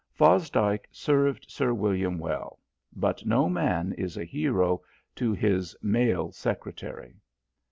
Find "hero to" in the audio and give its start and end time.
4.23-5.31